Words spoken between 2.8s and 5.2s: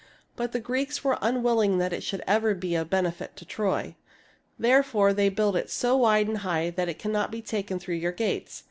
OF TROY 147 benefit to Troy. Therefore